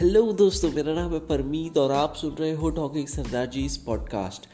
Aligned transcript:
Hello 0.00 0.32
दोस्तों, 0.32 0.70
मेरा 0.72 0.94
नाम 0.94 1.12
है 1.12 1.18
परमीत 1.18 1.78
और 1.78 1.92
आप 1.92 2.14
सुन 2.14 2.30
रहे 2.30 2.52
हो 2.52 2.70
टॉकिंग 2.70 3.06
सरदार 3.06 3.46
जी 3.46 3.64
इस 3.64 3.76
पॉडकास्ट 3.76 4.46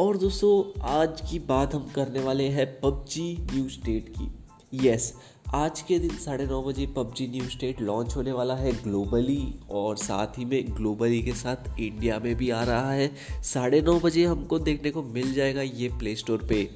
और 0.00 0.16
दोस्तों, 0.16 0.80
आज 0.80 1.20
की 1.20 1.38
बात 1.38 1.74
हम 1.74 1.90
करने 1.94 2.20
वाले 2.20 2.48
हैं 2.48 2.66
पबजी 2.80 3.46
न्यू 3.54 3.68
स्टेट 3.68 4.08
की। 4.18 4.88
यस 4.88 5.12
आज 5.54 5.80
के 5.80 5.98
दिन 5.98 6.16
साढ़े 6.16 6.46
नौ 6.46 6.62
बजे 6.62 6.86
पबजी 6.86 7.26
न्यू 7.26 7.48
स्टेट 7.48 7.80
लॉन्च 7.80 8.16
होने 8.16 8.32
वाला 8.32 8.54
है 8.54 8.72
ग्लोबली 8.82 9.54
और 9.70 9.96
साथ 9.96 10.38
ही 10.38 10.44
में 10.44 10.76
ग्लोबली 10.76 11.22
के 11.22 11.32
साथ 11.32 11.80
इंडिया 11.80 12.18
में 12.18 12.34
भी 12.34 12.50
आ 12.50 12.62
रहा 12.62 12.92
है। 12.92 13.10
साढ़े 13.42 13.82
नौ 13.82 13.98
बजे 14.00 14.24
हमको 14.24 14.58
देखने 14.58 14.90
को 14.90 15.02
मिल 15.02 15.32
जाएगा 15.34 15.62
ये 15.62 15.88
प्ले 15.88 16.16
स्टोर 16.16 16.46
पे। 16.48 16.68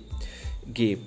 गेम 0.68 0.98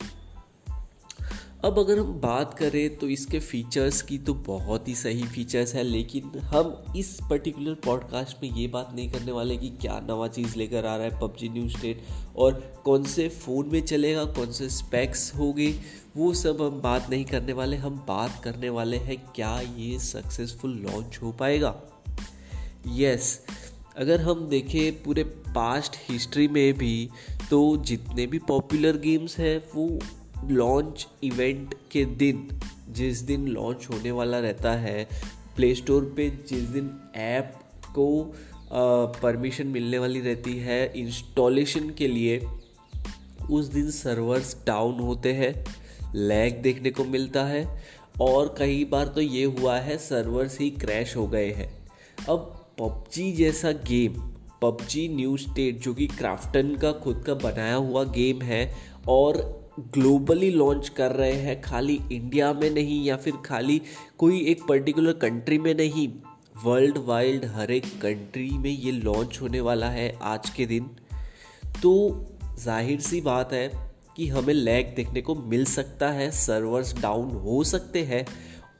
अब 1.65 1.79
अगर 1.79 1.99
हम 1.99 2.13
बात 2.13 2.53
करें 2.53 2.97
तो 2.97 3.07
इसके 3.07 3.39
फीचर्स 3.39 4.01
की 4.01 4.17
तो 4.17 4.33
बहुत 4.33 4.87
ही 4.87 4.95
सही 4.95 5.23
फीचर्स 5.23 5.75
है 5.75 5.83
लेकिन 5.83 6.39
हम 6.39 6.83
इस 6.95 7.19
पर्टिकुलर 7.29 7.73
पॉडकास्ट 7.73 8.43
में 8.43 8.49
ये 8.49 8.67
बात 8.67 8.91
नहीं 8.95 9.11
करने 9.11 9.31
वाले 9.31 9.57
कि 9.57 9.69
क्या 9.69 9.99
नवा 10.09 10.27
चीज़ 10.27 10.55
लेकर 10.55 10.85
आ 10.85 10.95
रहा 10.95 11.05
है 11.05 11.19
पबजी 11.19 11.49
न्यू 11.49 11.69
स्टेट 11.69 12.03
और 12.35 12.81
कौन 12.85 13.03
से 13.03 13.29
फ़ोन 13.29 13.69
में 13.71 13.85
चलेगा 13.85 14.25
कौन 14.25 14.51
से 14.51 14.69
स्पेक्स 14.69 15.35
होगी 15.35 15.79
वो 16.17 16.33
सब 16.33 16.61
हम 16.61 16.81
बात 16.81 17.09
नहीं 17.09 17.25
करने 17.25 17.53
वाले। 17.53 17.77
हम 17.77 18.05
बात 18.07 18.43
करने 18.43 18.69
वाले 18.69 18.97
हैं 18.97 19.23
क्या 19.35 19.61
ये 19.61 19.99
सक्सेसफुल 19.99 20.71
लॉन्च 20.71 21.19
हो 21.23 21.31
पाएगा? 21.31 21.81
यस 22.87 23.45
yes, 23.45 23.55
अगर 23.97 24.21
हम 24.21 24.47
देखें 24.47 25.03
पूरे 25.03 25.23
पास्ट 25.23 25.93
हिस्ट्री 26.09 26.47
में 26.47 26.73
भी 26.73 27.09
तो 27.49 27.77
जितने 27.77 28.27
भी 28.27 28.39
पॉपुलर 28.39 28.97
गेम्स 28.97 29.37
हैं 29.37 29.63
वो 29.75 29.99
लॉन्च 30.51 31.07
इवेंट 31.23 31.73
के 31.91 32.05
दिन, 32.05 32.47
जिस 32.89 33.21
दिन 33.21 33.47
लॉन्च 33.47 33.87
होने 33.91 34.11
वाला 34.11 34.39
रहता 34.39 34.71
है 34.71 35.07
प्ले 35.55 35.73
स्टोर 35.75 36.13
पे 36.17 36.29
जिस 36.49 36.63
दिन 36.69 36.89
ऐप 37.15 37.53
को 37.95 38.33
परमिशन 39.21 39.67
मिलने 39.67 39.97
वाली 39.99 40.21
रहती 40.21 40.57
है 40.57 40.85
इंस्टॉलेशन 40.97 41.89
के 41.89 42.07
लिए, 42.07 42.39
उस 43.51 43.65
दिन 43.65 43.89
सर्वर्स 43.91 44.55
डाउन 44.67 44.99
होते 44.99 45.33
हैं 45.33 45.53
लैग 46.15 46.61
देखने 46.61 46.91
को 46.91 47.03
मिलता 47.05 47.43
है, 47.45 47.65
और 48.21 48.55
कई 48.59 48.83
बार 48.85 49.07
तो 49.07 49.21
ये 49.21 49.43
हुआ 49.43 49.77
है 49.79 49.97
सर्वर्स 49.97 50.59
ही 50.59 50.69
क्रैश 50.69 51.15
हो 51.15 51.27
गए 51.27 51.51
हैं। 51.51 51.69
अब 52.29 52.51
पबजी 52.79 53.31
जैसा 53.31 53.71
गेम 53.87 54.13
पबजी 54.61 55.07
न्यू 55.07 55.35
स्टेट 55.37 55.79
जो 55.79 55.93
कि 55.93 56.07
क्राफ्टन 56.07 56.75
का, 56.75 56.91
खुद 56.93 57.23
का 57.27 57.33
बनाया 57.33 57.75
हुआ 57.75 58.03
गेम 58.03 58.41
है, 58.41 58.75
और 59.07 59.64
ग्लोबली 59.79 60.49
लॉन्च 60.51 60.89
कर 60.89 61.11
रहे 61.11 61.31
हैं, 61.31 61.61
खाली 61.61 61.99
इंडिया 62.11 62.51
में 62.53 62.69
नहीं 62.69 63.03
या 63.05 63.15
फिर 63.17 63.33
खाली 63.45 63.81
कोई 64.17 64.39
एक 64.41 64.63
पर्टिकुलर 64.67 65.13
कंट्री 65.13 65.57
में 65.57 65.73
नहीं 65.75 66.07
वर्ल्ड 66.63 66.97
वाइड 66.97 67.45
हर 67.45 67.71
एक 67.71 67.85
कंट्री 68.01 68.49
में 68.49 68.69
ये 68.69 68.91
लॉन्च 68.91 69.39
होने 69.41 69.61
वाला 69.61 69.89
है 69.89 70.07
आज 70.23 70.49
के 70.49 70.65
दिन। 70.65 70.89
तो 71.81 71.93
ज़ाहिर 72.59 72.99
सी 72.99 73.21
बात 73.21 73.53
है 73.53 73.69
कि 74.17 74.27
हमें 74.27 74.53
लैग 74.53 74.95
देखने 74.95 75.21
को 75.21 75.35
मिल 75.35 75.65
सकता 75.65 76.09
है 76.09 76.29
सर्वर्स 76.31 76.93
डाउन 77.01 77.31
हो 77.37 77.63
सकते 77.63 78.03
हैं 78.03 78.25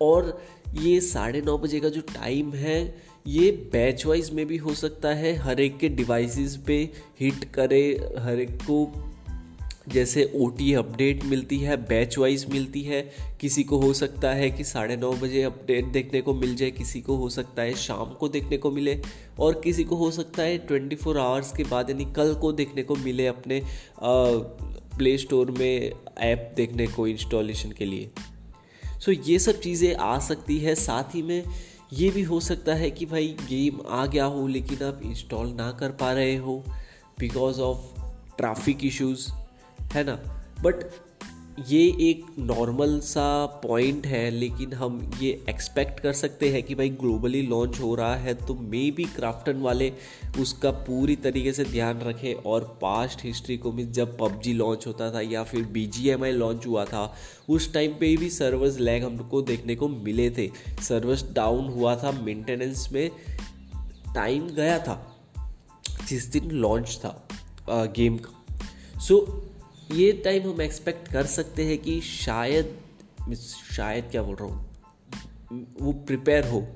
और 0.01 0.37
ये 0.73 0.99
साढ़े 1.01 1.41
नौ 1.41 1.57
बजे 1.57 1.79
का 1.79 1.89
जो 1.89 2.01
टाइम 2.13 2.53
है, 2.53 2.95
ये 3.27 3.51
बैच 3.71 4.05
वाइज 4.05 4.29
में 4.33 4.45
भी 4.45 4.57
हो 4.57 4.73
सकता 4.73 5.13
है, 5.13 5.35
हर 5.35 5.59
एक 5.59 5.77
के 5.77 5.89
डिवाइसेस 5.89 6.55
पे 6.67 6.77
हिट 7.19 7.43
करे, 7.53 7.83
हर 8.19 8.39
एक 8.39 8.55
को 8.61 8.85
जैसे 9.89 10.31
ओ 10.35 10.49
अपडेट 10.49 11.23
मिलती 11.23 11.57
है 11.57 11.77
बैच 11.77 12.17
वाइज 12.17 12.45
मिलती 12.49 12.81
है 12.81 13.11
किसी 13.41 13.63
को 13.63 13.77
हो 13.77 13.93
सकता 13.93 14.31
है 14.31 14.51
कि 14.51 14.63
साढ़े 14.63 14.97
नौ 14.97 15.13
बजे 15.13 15.43
अपडेट 15.43 15.85
देखने 15.85 16.21
को 16.21 16.33
मिल 16.33 16.55
जाए 16.55 16.71
किसी 16.71 17.01
को 17.01 17.15
हो 17.15 17.29
सकता 17.29 17.61
है 17.61 17.73
शाम 17.73 18.05
को 18.05 18.27
देखने 18.27 18.57
को 18.57 18.71
मिले 18.71 19.01
और 19.39 19.61
किसी 19.63 19.83
को 19.83 19.95
हो 19.95 20.11
सकता 20.11 20.43
है 20.43 20.57
ट्वेंटी 20.57 20.95
फोर 20.95 21.17
आवर्स 21.17 21.57
के 21.57 21.63
बाद 21.63 21.89
यानी 21.89 22.05
कल 22.05 22.33
को 22.33 22.51
देखने 22.51 22.83
को 22.83 22.95
मिले 22.95 23.27
अपने 23.27 23.61
प्ले 24.97 25.17
स्टोर 25.17 25.51
में 25.51 25.91
ऐप 26.17 26.53
देखने 26.55 26.87
को 26.87 27.07
इंस्टॉलेशन 27.07 27.71
के 27.71 27.85
लिए। 27.85 28.09
सो 28.99 29.13
so, 29.13 29.29
ये 29.29 29.39
सब 29.39 29.59
चीज़ें 29.59 29.95
आ 29.95 30.19
सकती 30.19 30.57
है। 30.57 30.75
साथ 30.75 31.15
ही 31.15 31.21
में 31.21 31.43
ये 31.93 32.09
भी 32.09 32.21
हो 32.21 32.39
सकता 32.39 32.73
है 32.73 32.91
कि 32.91 33.05
भाई 33.05 33.27
गेम 33.27 33.77
आ 33.87 34.05
गया 34.05 34.25
हो 34.25 34.47
लेकिन 34.47 34.83
आप 34.83 35.01
इंस्टॉल 35.05 35.47
ना 35.47 35.71
कर 35.71 35.89
पा 35.89 36.13
रहे 36.13 36.35
हो 36.35 36.63
बिकॉज़ 37.19 37.59
ऑफ़ 37.59 38.01
ट्रैफ़िक 38.37 38.85
इश्यूज़ 38.85 39.44
है 39.93 40.03
ना? 40.03 40.43
बट 40.61 40.75
ये 41.67 41.81
एक 41.81 42.25
नॉर्मल 42.39 42.99
सा 42.99 43.45
पॉइंट 43.45 44.07
है 44.07 44.31
लेकिन 44.31 44.73
हम 44.73 45.11
ये 45.21 45.45
एक्सपेक्ट 45.49 45.99
कर 45.99 46.13
सकते 46.13 46.49
हैं 46.49 46.63
कि 46.63 46.75
भाई 46.75 46.89
ग्लोबली 46.89 47.41
लॉन्च 47.41 47.79
हो 47.79 47.95
रहा 47.95 48.15
है 48.15 48.33
तो 48.33 48.53
मे 48.53 48.91
बी 48.91 49.03
क्राफ्टन 49.03 49.57
वाले 49.57 49.93
उसका 50.39 50.71
पूरी 50.71 51.15
तरीके 51.15 51.53
से 51.53 51.65
ध्यान 51.65 51.99
रखें 51.99 52.33
और 52.33 52.79
पास्ट 52.81 53.23
हिस्ट्री 53.23 53.57
को 53.57 53.71
भी 53.71 53.85
जब 53.85 54.17
पबजी 54.17 54.53
लॉन्च 54.53 54.87
होता 54.87 55.13
था 55.13 55.21
या 55.21 55.43
फिर 55.43 55.63
B 55.63 55.85
G 55.85 56.09
M 56.09 56.23
I 56.23 56.31
launch 56.31 56.67
हुआ 56.67 56.85
था 56.85 57.15
उस 57.49 57.73
टाइम 57.73 57.91
पे 57.91 58.17
भी 58.17 58.29
सर्वर्स 58.29 58.79
लैग 58.79 59.03
हमको 59.03 59.41
देखने 59.41 59.75
को 59.75 59.87
मिले 59.87 60.29
थे। 60.29 60.51
सर्वर्स 60.81 61.33
डाउन 61.33 61.65
हुआ 61.65 61.95
था 61.95 62.11
मेंटेनेंस 62.11 62.89
में 62.91 63.11
टाइम 64.15 64.47
गया 64.47 64.79
था 64.79 65.15
जिस 66.07 66.25
दिन 66.25 66.51
लॉन्च 66.51 66.99
था 67.03 67.27
गेम 67.69 68.17
का। 68.17 68.59
सो 68.99 69.15
so, 69.19 69.54
ये 69.91 70.11
टाइम 70.11 70.49
हम 70.49 70.61
एक्सपेक्ट 70.61 71.07
कर 71.07 71.25
सकते 71.25 71.65
हैं 71.65 71.77
कि 71.77 72.01
शायद 72.01 72.77
शायद 73.77 74.05
क्या 74.11 74.23
बोल 74.23 74.35
रहा 74.35 74.45
हूँ? 74.45 74.69
वो 75.81 75.91
प्रिपेयर 75.91 76.47
हो। 76.47 76.67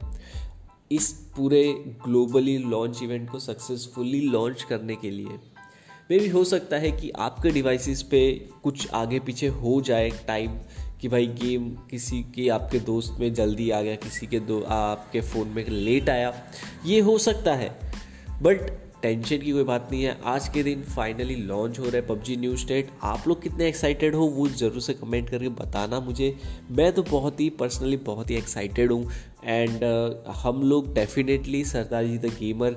इस 0.91 1.11
पूरे 1.35 1.73
ग्लोबली 2.07 2.57
लॉन्च 2.57 2.99
इवेंट 3.03 3.29
को 3.29 3.39
सक्सेसफुली 3.39 4.21
लॉन्च 4.21 4.63
करने 4.63 4.95
के 4.95 5.11
लिए। 5.11 5.27
मे 6.11 6.19
भी 6.19 6.27
हो 6.27 6.43
सकता 6.43 6.77
है 6.77 6.91
कि 6.91 7.09
आपके 7.09 7.49
डिवाइसेस 7.49 8.03
पे 8.03 8.49
कुछ 8.63 8.89
आगे 8.89 9.19
पीछे 9.19 9.47
हो 9.47 9.81
जाए 9.81 10.09
टाइम 10.09 10.59
कि 11.01 11.07
भाई 11.07 11.27
गेम 11.27 11.69
किसी 11.69 12.23
के, 12.23 12.49
आपके 12.49 12.79
दोस्त 12.79 13.17
में 13.19 13.33
जल्दी 13.33 13.69
आ 13.69 13.81
गया, 13.81 13.95
किसी 13.95 14.27
के 14.27 14.39
दो, 14.39 14.61
आपके 14.61 15.21
फ़ोन 15.21 15.47
में 15.47 15.69
लेट 15.69 16.09
आया। 16.09 16.43
ये 16.85 16.99
हो 16.99 17.17
सकता 17.17 17.55
है। 17.55 17.79
बट 18.41 18.88
टेंशन 19.01 19.37
की 19.37 19.51
कोई 19.51 19.63
बात 19.63 19.87
नहीं 19.91 20.03
है। 20.03 20.17
आज 20.25 20.47
के 20.47 20.63
दिन 20.63 20.81
फाइनली 20.85 21.35
लॉन्च 21.35 21.79
हो 21.79 21.83
रहा 21.83 21.95
है 21.95 22.05
पबजी 22.07 22.35
न्यू 22.37 22.55
स्टेट 22.57 22.89
आप 23.03 23.27
लोग 23.27 23.41
कितने 23.41 23.67
एक्साइटेड 23.67 24.15
हो 24.15 24.25
वो 24.27 24.47
ज़रूर 24.49 24.81
से 24.81 24.93
कमेंट 24.93 25.29
करके 25.29 25.49
बताना 25.49 25.99
मुझे। 25.99 26.35
मैं 26.71 26.91
तो 26.93 27.03
बहुत 27.03 27.39
ही 27.39 27.49
पर्सनली 27.59 27.97
बहुत 28.05 28.29
ही 28.29 28.35
एक्साइटेड 28.35 28.91
हूँ। 28.91 29.11
एंड 29.43 29.79
uh, 29.79 30.35
हम 30.35 30.61
लोग 30.63 30.93
definitely 30.93 31.63
Sardar 31.65 32.05
ji 32.05 32.17
the 32.17 32.33
gamer 32.39 32.73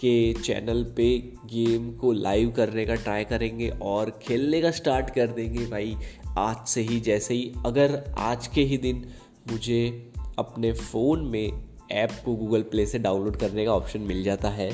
के 0.00 0.32
चैनल 0.34 0.82
पे 0.96 1.08
गेम 1.52 1.90
को 1.92 2.12
लाइव 2.12 2.50
करने 2.50 2.84
का 2.86 2.94
ट्राई 2.94 3.24
करेंगे 3.24 3.68
और 3.82 4.10
खेलने 4.22 4.60
का 4.60 4.70
स्टार्ट 4.70 5.10
कर 5.10 5.26
देंगे 5.26 5.66
भाई। 5.66 5.96
आज 6.38 6.66
से 6.68 6.80
ही 6.80 7.00
जैसे 7.00 7.34
ही 7.34 7.52
अगर 7.66 8.02
आज 8.18 8.46
के 8.46 8.62
ही 8.62 8.78
दिन 8.78 9.06
मुझे 9.52 10.12
अपने 10.38 10.72
फ़ोन 10.72 11.26
में 11.26 11.52
ऐप 11.92 12.10
को 12.24 12.34
गूगल 12.36 12.62
प्ले 12.62 12.86
से 12.86 12.98
डाउनलोड 12.98 13.36
करने 13.36 13.64
का 13.64 13.72
ऑप्शन 13.72 14.00
मिल 14.00 14.22
जाता 14.24 14.48
है 14.50 14.70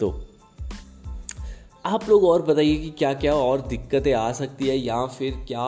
तो 0.00 0.10
आप 1.86 2.08
लोग 2.08 2.24
और 2.24 2.42
बताइए 2.42 2.76
कि 2.76 2.88
क्या 2.90 3.12
क्या 3.14 3.34
और 3.34 3.60
दिक्कतें 3.60 4.12
आ 4.12 4.30
सकती 4.32 4.68
है 4.68 4.76
या 4.76 5.04
फिर 5.08 5.34
क्या 5.48 5.60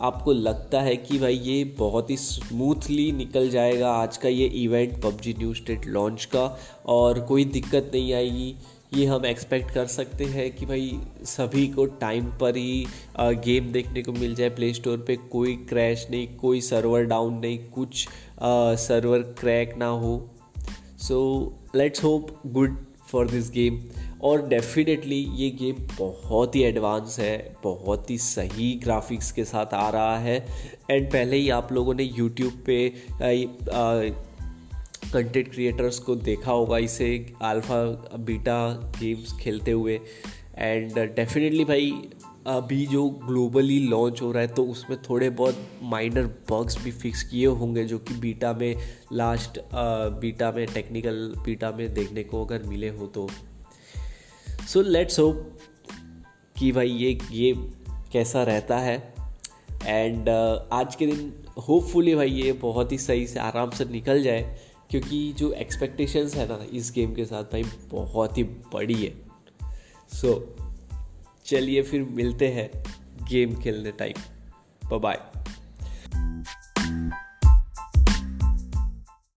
आपको 0.00 0.32
लगता 0.32 0.80
है 0.80 0.94
कि 0.96 1.18
भाई 1.18 1.34
ये 1.34 1.64
बहुत 1.78 2.10
ही 2.10 2.16
स्मूथली 2.16 3.10
निकल 3.12 3.48
जाएगा 3.50 3.90
आज 3.92 4.16
का 4.16 4.28
ये 4.28 4.46
event 4.62 4.92
PUBG 5.02 5.34
new 5.38 5.54
state 5.54 5.86
launch 5.86 6.24
का? 6.24 6.44
और 6.86 7.20
कोई 7.20 7.44
दिक्कत 7.44 7.90
नहीं 7.94 8.12
आएगी? 8.14 8.54
ये 8.94 9.06
हम 9.06 9.26
एक्सपेक्ट 9.26 9.70
कर 9.70 9.86
सकते 9.86 10.24
हैं 10.26 10.50
कि 10.56 10.66
भाई 10.66 10.98
सभी 11.24 11.66
को 11.66 11.86
टाइम 12.00 12.30
पर 12.40 12.56
ही 12.56 12.86
गेम 13.18 13.72
देखने 13.72 14.02
को 14.02 14.12
मिल 14.12 14.34
जाए 14.34 14.50
प्ले 14.50 14.72
स्टोर 14.74 15.04
पे। 15.06 15.16
कोई 15.32 15.56
क्रैश 15.68 16.06
नहीं, 16.10 16.26
कोई 16.36 16.60
सर्वर 16.60 17.04
डाउन 17.06 17.38
नहीं, 17.38 17.58
कुछ 17.68 18.08
सर्वर 18.80 19.18
क्रैक 19.40 19.76
ना 19.78 19.88
हो। 19.88 20.18
So 21.00 21.20
let's 21.76 22.04
hope 22.04 22.36
good 22.46 22.84
for 23.14 23.30
this 23.30 23.50
game 23.50 23.80
और 24.22 24.46
डेफिनेटली 24.48 25.18
ये 25.36 25.50
गेम 25.50 25.86
बहुत 25.98 26.54
ही 26.56 26.62
एडवांस 26.62 27.18
है, 27.20 27.56
बहुत 27.64 28.10
ही 28.10 28.18
सही 28.18 28.72
ग्राफिक्स 28.84 29.30
के 29.32 29.44
साथ 29.44 29.74
आ 29.74 29.88
रहा 29.90 30.18
है। 30.18 30.36
एंड 30.90 31.06
पहले 31.12 31.36
ही 31.36 31.48
आप 31.50 31.72
लोगों 31.72 31.94
ने 31.94 32.02
यूट्यूब 32.02 32.62
पे 32.66 32.78
कंटेंट 35.12 35.52
क्रिएटर्स 35.52 35.98
को 35.98 36.14
देखा 36.16 36.52
होगा 36.52 36.78
इसे 36.78 37.08
अल्फ़ा 37.42 37.82
बीटा 38.20 38.56
गेम्स 38.98 39.32
खेलते 39.40 39.70
हुए। 39.70 40.00
एंड 40.58 40.98
डेफिनेटली 40.98 41.64
भाई 41.64 41.92
अभी 42.46 42.86
जो 42.86 43.08
ग्लोबली 43.08 43.78
लॉन्च 43.88 44.22
हो 44.22 44.30
रहा 44.32 44.42
है 44.42 44.48
तो 44.48 44.64
उसमें 44.64 44.98
थोड़े 45.02 45.30
बहुत 45.30 45.58
माइनर 45.82 46.26
बग्स 46.50 46.82
भी 46.84 46.90
फिक्स 46.92 47.22
किए 47.22 47.46
होंगे 47.46 47.84
जो 47.84 47.98
कि 47.98 48.14
बीटा 48.14 48.52
में 48.52 48.76
लास्ट 49.12 49.58
बीटा 50.20 50.50
में 50.52 50.66
टेक्निकल 50.66 51.32
बीटा 51.44 51.70
में 51.70 51.94
देखने 51.94 52.24
को 52.24 52.44
अगर 52.44 52.62
मिले 52.62 52.88
हो 52.88 53.06
तो। 53.06 53.28
सो 54.68 54.82
लेट्स 54.82 55.18
होप 55.18 55.58
कि 56.58 56.72
भाई 56.72 56.88
ये 56.88 57.14
गेम 57.14 57.62
कैसा 58.12 58.42
रहता 58.42 58.78
है। 58.78 59.14
एंड 59.86 60.28
uh, 60.28 60.72
आज 60.72 60.94
के 60.94 61.06
दिन 61.06 61.32
होपफुली 61.68 62.14
भाई 62.14 62.30
ये 62.30 62.52
बहुत 62.52 62.92
ही 62.92 62.98
सही 62.98 63.26
से 63.26 63.40
आराम 63.40 63.70
से 63.70 63.84
निकल 63.84 64.22
जाए 64.22 64.58
क्योंकि 64.90 65.32
जो 65.32 65.52
एक्सपेक्टेशंस 65.52 66.34
है 66.34 66.48
ना 66.48 66.64
इस 66.72 66.92
गेम 66.94 67.14
के 67.14 67.24
साथ 67.24 67.44
भाई 67.44 67.64
बहुत 67.90 68.38
ही 68.38 68.42
बड़ी 68.42 68.94
है। 68.94 69.12
सो 70.12 70.28
so, 70.28 70.63
चलिए 71.44 71.82
फिर 71.82 72.02
मिलते 72.02 72.48
हैं 72.48 72.70
गेम 73.30 73.54
खेलने 73.56 73.92
टाइम 73.92 74.14
बाय 74.98 75.43